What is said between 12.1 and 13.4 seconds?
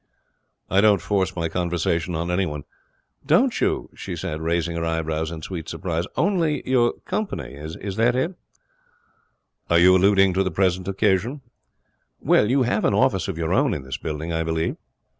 'Well, you have an office of